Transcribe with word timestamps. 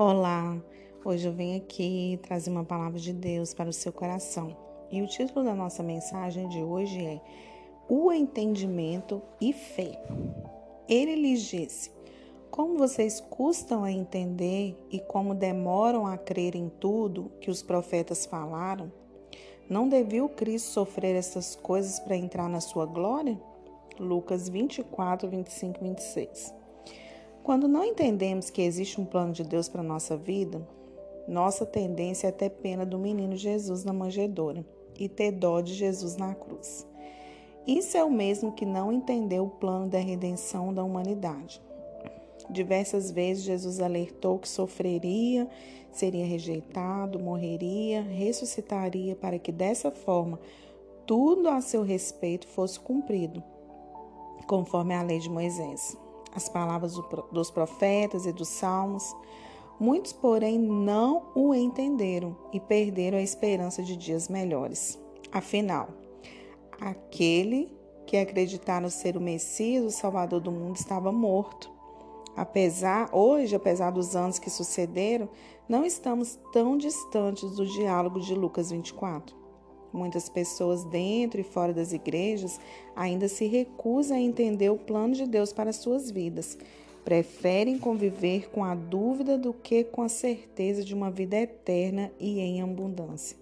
Olá, 0.00 0.56
hoje 1.04 1.26
eu 1.26 1.32
venho 1.32 1.56
aqui 1.56 2.20
trazer 2.22 2.50
uma 2.50 2.62
palavra 2.62 3.00
de 3.00 3.12
Deus 3.12 3.52
para 3.52 3.68
o 3.68 3.72
seu 3.72 3.92
coração. 3.92 4.56
E 4.92 5.02
o 5.02 5.08
título 5.08 5.44
da 5.44 5.56
nossa 5.56 5.82
mensagem 5.82 6.48
de 6.48 6.62
hoje 6.62 7.04
é 7.04 7.20
O 7.88 8.12
Entendimento 8.12 9.20
e 9.40 9.52
Fé. 9.52 10.00
Ele 10.88 11.16
lhes 11.16 11.40
disse: 11.40 11.90
Como 12.48 12.78
vocês 12.78 13.20
custam 13.20 13.82
a 13.82 13.90
entender 13.90 14.76
e 14.88 15.00
como 15.00 15.34
demoram 15.34 16.06
a 16.06 16.16
crer 16.16 16.54
em 16.54 16.68
tudo 16.68 17.32
que 17.40 17.50
os 17.50 17.60
profetas 17.60 18.24
falaram, 18.24 18.92
não 19.68 19.88
devia 19.88 20.24
o 20.24 20.28
Cristo 20.28 20.68
sofrer 20.68 21.16
essas 21.16 21.56
coisas 21.56 21.98
para 21.98 22.16
entrar 22.16 22.48
na 22.48 22.60
sua 22.60 22.86
glória? 22.86 23.36
Lucas 23.98 24.48
24, 24.48 25.28
25 25.28 25.84
e 25.84 25.88
26. 25.88 26.57
Quando 27.48 27.66
não 27.66 27.82
entendemos 27.82 28.50
que 28.50 28.60
existe 28.60 29.00
um 29.00 29.06
plano 29.06 29.32
de 29.32 29.42
Deus 29.42 29.70
para 29.70 29.80
a 29.80 29.82
nossa 29.82 30.18
vida, 30.18 30.60
nossa 31.26 31.64
tendência 31.64 32.26
é 32.28 32.30
ter 32.30 32.50
pena 32.50 32.84
do 32.84 32.98
menino 32.98 33.34
Jesus 33.36 33.84
na 33.84 33.92
manjedoura 33.94 34.66
e 34.98 35.08
ter 35.08 35.32
dó 35.32 35.62
de 35.62 35.72
Jesus 35.72 36.18
na 36.18 36.34
cruz. 36.34 36.86
Isso 37.66 37.96
é 37.96 38.04
o 38.04 38.10
mesmo 38.10 38.52
que 38.52 38.66
não 38.66 38.92
entender 38.92 39.40
o 39.40 39.48
plano 39.48 39.88
da 39.88 39.98
redenção 39.98 40.74
da 40.74 40.84
humanidade. 40.84 41.58
Diversas 42.50 43.10
vezes 43.10 43.44
Jesus 43.44 43.80
alertou 43.80 44.38
que 44.38 44.46
sofreria, 44.46 45.48
seria 45.90 46.26
rejeitado, 46.26 47.18
morreria, 47.18 48.02
ressuscitaria 48.02 49.16
para 49.16 49.38
que 49.38 49.50
dessa 49.50 49.90
forma 49.90 50.38
tudo 51.06 51.48
a 51.48 51.62
seu 51.62 51.82
respeito 51.82 52.46
fosse 52.46 52.78
cumprido, 52.78 53.42
conforme 54.46 54.94
a 54.94 55.00
lei 55.00 55.18
de 55.18 55.30
Moisés 55.30 55.96
as 56.34 56.48
palavras 56.48 56.94
dos 57.32 57.50
profetas 57.50 58.26
e 58.26 58.32
dos 58.32 58.48
salmos. 58.48 59.14
Muitos, 59.78 60.12
porém, 60.12 60.58
não 60.58 61.30
o 61.34 61.54
entenderam 61.54 62.36
e 62.52 62.58
perderam 62.58 63.18
a 63.18 63.22
esperança 63.22 63.82
de 63.82 63.96
dias 63.96 64.28
melhores. 64.28 64.98
Afinal, 65.30 65.88
aquele 66.80 67.76
que 68.06 68.16
acreditaram 68.16 68.88
ser 68.88 69.16
o 69.16 69.20
Messias, 69.20 69.84
o 69.84 69.90
Salvador 69.90 70.40
do 70.40 70.50
mundo, 70.50 70.76
estava 70.76 71.12
morto. 71.12 71.70
Apesar, 72.34 73.08
hoje, 73.12 73.54
apesar 73.54 73.90
dos 73.90 74.16
anos 74.16 74.38
que 74.38 74.48
sucederam, 74.48 75.28
não 75.68 75.84
estamos 75.84 76.38
tão 76.52 76.78
distantes 76.78 77.50
do 77.56 77.66
diálogo 77.66 78.20
de 78.20 78.34
Lucas 78.34 78.70
24. 78.70 79.37
Muitas 79.92 80.28
pessoas 80.28 80.84
dentro 80.84 81.40
e 81.40 81.44
fora 81.44 81.72
das 81.72 81.92
igrejas 81.92 82.60
ainda 82.94 83.28
se 83.28 83.46
recusam 83.46 84.16
a 84.16 84.20
entender 84.20 84.70
o 84.70 84.76
plano 84.76 85.14
de 85.14 85.26
Deus 85.26 85.52
para 85.52 85.72
suas 85.72 86.10
vidas. 86.10 86.58
Preferem 87.04 87.78
conviver 87.78 88.50
com 88.50 88.64
a 88.64 88.74
dúvida 88.74 89.38
do 89.38 89.52
que 89.52 89.84
com 89.84 90.02
a 90.02 90.08
certeza 90.08 90.84
de 90.84 90.94
uma 90.94 91.10
vida 91.10 91.36
eterna 91.36 92.12
e 92.20 92.38
em 92.40 92.60
abundância. 92.60 93.36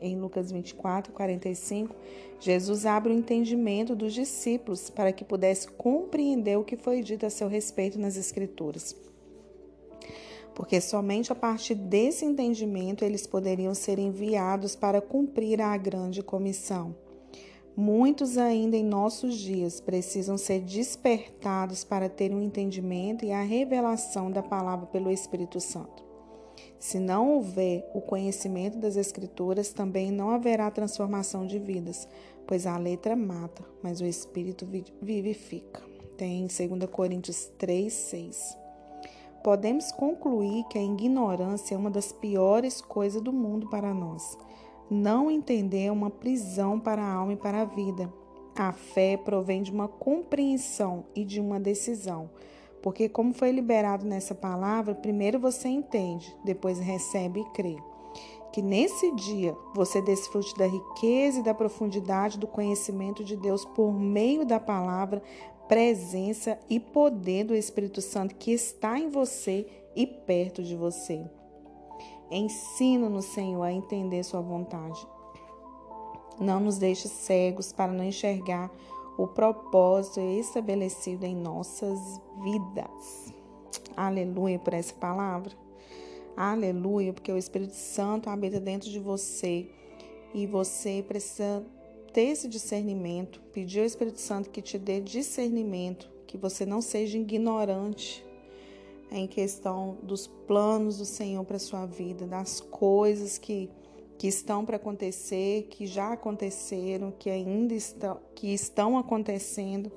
Em 0.00 0.18
Lucas 0.18 0.50
24, 0.50 1.12
45, 1.12 1.94
Jesus 2.40 2.84
abre 2.84 3.12
o 3.12 3.16
entendimento 3.16 3.94
dos 3.94 4.12
discípulos 4.12 4.90
para 4.90 5.12
que 5.12 5.24
pudesse 5.24 5.68
compreender 5.68 6.58
o 6.58 6.64
que 6.64 6.76
foi 6.76 7.02
dito 7.02 7.24
a 7.24 7.30
seu 7.30 7.48
respeito 7.48 7.98
nas 7.98 8.16
Escrituras 8.16 8.96
porque 10.54 10.80
somente 10.80 11.32
a 11.32 11.34
partir 11.34 11.74
desse 11.74 12.24
entendimento 12.24 13.04
eles 13.04 13.26
poderiam 13.26 13.74
ser 13.74 13.98
enviados 13.98 14.76
para 14.76 15.00
cumprir 15.00 15.60
a 15.60 15.76
grande 15.76 16.22
comissão. 16.22 16.94
Muitos 17.76 18.38
ainda 18.38 18.76
em 18.76 18.84
nossos 18.84 19.34
dias 19.34 19.80
precisam 19.80 20.38
ser 20.38 20.60
despertados 20.60 21.82
para 21.82 22.08
ter 22.08 22.32
um 22.32 22.40
entendimento 22.40 23.24
e 23.24 23.32
a 23.32 23.42
revelação 23.42 24.30
da 24.30 24.42
palavra 24.44 24.86
pelo 24.86 25.10
Espírito 25.10 25.60
Santo. 25.60 26.04
Se 26.78 27.00
não 27.00 27.32
houver 27.32 27.90
o 27.92 28.00
conhecimento 28.00 28.78
das 28.78 28.96
Escrituras, 28.96 29.72
também 29.72 30.12
não 30.12 30.30
haverá 30.30 30.70
transformação 30.70 31.46
de 31.46 31.58
vidas, 31.58 32.06
pois 32.46 32.64
a 32.64 32.78
letra 32.78 33.16
mata, 33.16 33.64
mas 33.82 34.00
o 34.00 34.06
Espírito 34.06 34.68
vivifica. 35.02 35.82
Tem 36.16 36.46
2 36.46 36.88
Coríntios 36.90 37.50
3, 37.58 37.92
6 37.92 38.63
podemos 39.44 39.92
concluir 39.92 40.64
que 40.70 40.78
a 40.78 40.82
ignorância 40.82 41.74
é 41.74 41.78
uma 41.78 41.90
das 41.90 42.10
piores 42.10 42.80
coisas 42.80 43.20
do 43.20 43.30
mundo 43.30 43.68
para 43.68 43.92
nós. 43.92 44.38
Não 44.90 45.30
entender 45.30 45.84
é 45.84 45.92
uma 45.92 46.08
prisão 46.08 46.80
para 46.80 47.02
a 47.02 47.12
alma 47.12 47.34
e 47.34 47.36
para 47.36 47.60
a 47.60 47.64
vida. 47.66 48.10
A 48.56 48.72
fé 48.72 49.18
provém 49.18 49.62
de 49.62 49.70
uma 49.70 49.86
compreensão 49.86 51.04
e 51.14 51.26
de 51.26 51.40
uma 51.40 51.60
decisão. 51.60 52.30
Porque, 52.82 53.06
como 53.06 53.34
foi 53.34 53.50
liberado 53.50 54.06
nessa 54.06 54.34
palavra, 54.34 54.94
primeiro 54.94 55.38
você 55.38 55.68
entende, 55.68 56.34
depois 56.42 56.78
recebe 56.78 57.40
e 57.40 57.50
crê. 57.50 57.76
Que 58.50 58.62
nesse 58.62 59.10
dia 59.12 59.54
você 59.74 60.00
desfrute 60.00 60.56
da 60.56 60.66
riqueza 60.66 61.40
e 61.40 61.42
da 61.42 61.52
profundidade 61.52 62.38
do 62.38 62.46
conhecimento 62.46 63.22
de 63.22 63.36
Deus 63.36 63.64
por 63.64 63.92
meio 63.92 64.46
da 64.46 64.60
palavra, 64.60 65.22
presença 65.68 66.58
e 66.68 66.78
poder 66.78 67.44
do 67.44 67.54
Espírito 67.54 68.00
Santo 68.00 68.34
que 68.34 68.52
está 68.52 68.98
em 68.98 69.08
você 69.08 69.66
e 69.96 70.06
perto 70.06 70.62
de 70.62 70.76
você. 70.76 71.24
Ensina-nos, 72.30 73.26
Senhor, 73.26 73.62
a 73.62 73.72
entender 73.72 74.22
Sua 74.24 74.40
vontade. 74.40 75.06
Não 76.40 76.58
nos 76.58 76.78
deixe 76.78 77.08
cegos 77.08 77.72
para 77.72 77.92
não 77.92 78.04
enxergar 78.04 78.70
o 79.16 79.26
propósito 79.26 80.20
estabelecido 80.20 81.24
em 81.24 81.36
nossas 81.36 82.20
vidas. 82.42 83.32
Aleluia 83.96 84.58
por 84.58 84.74
essa 84.74 84.92
palavra. 84.94 85.52
Aleluia, 86.36 87.12
porque 87.12 87.30
o 87.30 87.38
Espírito 87.38 87.74
Santo 87.74 88.28
habita 88.28 88.58
dentro 88.58 88.90
de 88.90 88.98
você 88.98 89.70
e 90.34 90.46
você 90.46 91.04
precisa 91.06 91.64
ter 92.14 92.28
esse 92.28 92.46
discernimento, 92.46 93.40
pedir 93.52 93.80
ao 93.80 93.86
Espírito 93.86 94.20
Santo 94.20 94.48
que 94.48 94.62
te 94.62 94.78
dê 94.78 95.00
discernimento, 95.00 96.08
que 96.28 96.38
você 96.38 96.64
não 96.64 96.80
seja 96.80 97.18
ignorante 97.18 98.24
em 99.10 99.26
questão 99.26 99.98
dos 100.00 100.28
planos 100.28 100.98
do 100.98 101.04
Senhor 101.04 101.44
para 101.44 101.58
sua 101.58 101.86
vida, 101.86 102.24
das 102.24 102.60
coisas 102.60 103.36
que, 103.36 103.68
que 104.16 104.28
estão 104.28 104.64
para 104.64 104.76
acontecer, 104.76 105.64
que 105.64 105.86
já 105.86 106.12
aconteceram, 106.12 107.10
que 107.10 107.28
ainda 107.28 107.74
estão, 107.74 108.20
que 108.32 108.54
estão 108.54 108.96
acontecendo, 108.96 109.90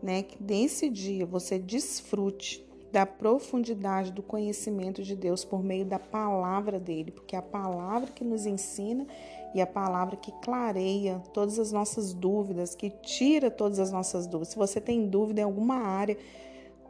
né? 0.00 0.22
Que 0.22 0.40
nesse 0.40 0.88
dia 0.88 1.26
você 1.26 1.58
desfrute 1.58 2.64
da 2.90 3.04
profundidade 3.04 4.12
do 4.12 4.22
conhecimento 4.22 5.02
de 5.02 5.14
Deus 5.14 5.44
por 5.44 5.62
meio 5.62 5.84
da 5.84 5.98
palavra 5.98 6.80
dele, 6.80 7.10
porque 7.10 7.36
é 7.36 7.38
a 7.38 7.42
palavra 7.42 8.10
que 8.10 8.24
nos 8.24 8.46
ensina 8.46 9.06
e 9.54 9.60
a 9.60 9.66
palavra 9.66 10.16
que 10.16 10.32
clareia 10.42 11.22
todas 11.32 11.58
as 11.58 11.72
nossas 11.72 12.14
dúvidas, 12.14 12.74
que 12.74 12.90
tira 12.90 13.50
todas 13.50 13.78
as 13.78 13.92
nossas 13.92 14.26
dúvidas. 14.26 14.48
Se 14.48 14.56
você 14.56 14.80
tem 14.80 15.06
dúvida 15.06 15.40
em 15.40 15.44
alguma 15.44 15.76
área, 15.76 16.16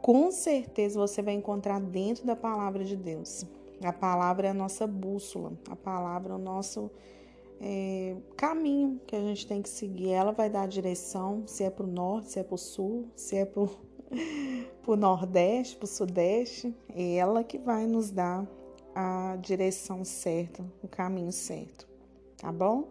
com 0.01 0.31
certeza 0.31 0.99
você 0.99 1.21
vai 1.21 1.33
encontrar 1.33 1.79
dentro 1.79 2.25
da 2.25 2.35
palavra 2.35 2.83
de 2.83 2.95
Deus. 2.95 3.45
A 3.83 3.93
palavra 3.93 4.47
é 4.47 4.51
a 4.51 4.53
nossa 4.53 4.85
bússola, 4.85 5.53
a 5.69 5.75
palavra 5.75 6.33
é 6.33 6.35
o 6.35 6.39
nosso 6.39 6.91
é, 7.61 8.15
caminho 8.35 8.99
que 9.05 9.15
a 9.15 9.21
gente 9.21 9.47
tem 9.47 9.61
que 9.61 9.69
seguir. 9.69 10.11
Ela 10.11 10.31
vai 10.31 10.49
dar 10.49 10.63
a 10.63 10.67
direção, 10.67 11.43
se 11.45 11.63
é 11.63 11.69
para 11.69 11.85
o 11.85 11.89
norte, 11.89 12.31
se 12.31 12.39
é 12.39 12.43
para 12.43 12.55
o 12.55 12.57
sul, 12.57 13.07
se 13.15 13.37
é 13.37 13.45
para 14.81 14.91
o 14.91 14.95
nordeste, 14.95 15.75
para 15.75 15.85
o 15.85 15.87
sudeste. 15.87 16.75
É 16.93 17.15
ela 17.15 17.43
que 17.43 17.57
vai 17.57 17.85
nos 17.85 18.11
dar 18.11 18.47
a 18.95 19.37
direção 19.41 20.03
certa, 20.03 20.65
o 20.83 20.87
caminho 20.87 21.31
certo 21.31 21.89
tá 22.39 22.51
bom? 22.51 22.87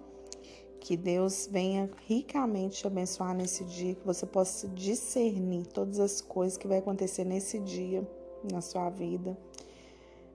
Que 0.79 0.97
Deus 0.97 1.49
venha 1.51 1.91
ricamente 2.07 2.79
te 2.79 2.87
abençoar 2.87 3.35
nesse 3.35 3.65
dia, 3.65 3.95
que 3.95 4.07
você 4.07 4.25
possa 4.25 4.69
discernir 4.69 5.67
todas 5.67 5.99
as 5.99 6.21
coisas 6.21 6.57
que 6.57 6.69
vai 6.69 6.79
acontecer 6.79 7.25
nesse 7.25 7.59
dia 7.59 8.09
na 8.51 8.61
sua 8.61 8.89
vida, 8.89 9.37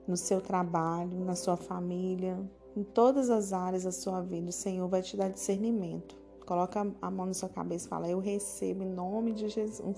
no 0.06 0.16
seu 0.16 0.40
trabalho, 0.40 1.24
na 1.24 1.34
sua 1.34 1.56
família, 1.56 2.38
em 2.76 2.82
todas 2.82 3.30
as 3.30 3.52
áreas 3.52 3.84
da 3.84 3.92
sua 3.92 4.20
vida. 4.20 4.50
O 4.50 4.52
Senhor 4.52 4.86
vai 4.88 5.00
te 5.00 5.16
dar 5.16 5.30
discernimento. 5.30 6.14
Coloca 6.46 6.86
a 7.00 7.10
mão 7.10 7.26
na 7.26 7.34
sua 7.34 7.48
cabeça 7.48 7.86
e 7.86 7.88
fala: 7.88 8.08
Eu 8.08 8.18
recebo 8.18 8.82
em 8.82 8.88
nome 8.88 9.32
de 9.32 9.48
Jesus. 9.48 9.96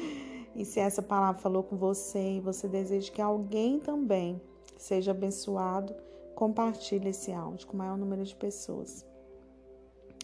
e 0.54 0.64
se 0.64 0.80
essa 0.80 1.02
palavra 1.02 1.40
falou 1.40 1.62
com 1.62 1.76
você 1.76 2.36
e 2.36 2.40
você 2.40 2.66
deseja 2.68 3.12
que 3.12 3.22
alguém 3.22 3.78
também 3.78 4.40
seja 4.76 5.12
abençoado, 5.12 5.94
compartilhe 6.34 7.10
esse 7.10 7.32
áudio 7.32 7.66
com 7.66 7.74
o 7.74 7.78
maior 7.78 7.96
número 7.96 8.24
de 8.24 8.34
pessoas. 8.34 9.06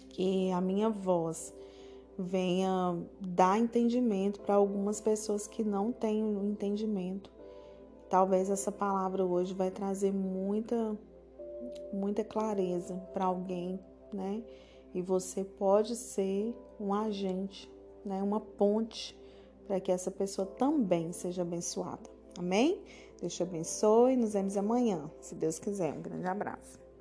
Que 0.09 0.50
a 0.50 0.61
minha 0.61 0.91
voz 0.91 1.55
venha 2.19 2.99
dar 3.20 3.59
entendimento 3.59 4.41
para 4.41 4.55
algumas 4.55 5.00
pessoas 5.00 5.47
que 5.47 5.64
não 5.64 5.93
têm 5.93 6.23
o 6.23 6.44
entendimento. 6.44 7.31
Talvez 8.11 8.50
essa 8.50 8.70
palavra 8.70 9.25
hoje 9.25 9.55
vai 9.55 9.70
trazer 9.70 10.12
muita 10.12 10.97
muita 11.93 12.25
clareza 12.25 12.94
para 13.12 13.25
alguém, 13.25 13.79
né? 14.12 14.43
E 14.94 15.00
você 15.00 15.44
pode 15.44 15.96
ser 15.96 16.54
um 16.78 16.92
agente, 16.92 17.70
né? 18.04 18.22
Uma 18.22 18.40
ponte 18.40 19.18
para 19.66 19.80
que 19.80 19.92
essa 19.92 20.10
pessoa 20.10 20.46
também 20.46 21.12
seja 21.12 21.42
abençoada. 21.42 22.10
Amém? 22.38 22.82
Deus 23.20 23.34
te 23.34 23.42
abençoe. 23.42 24.16
Nos 24.16 24.32
vemos 24.32 24.56
amanhã, 24.56 25.10
se 25.20 25.34
Deus 25.34 25.58
quiser. 25.58 25.92
Um 25.92 26.02
grande 26.02 26.26
abraço. 26.26 26.81